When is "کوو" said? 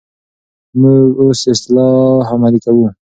2.65-2.87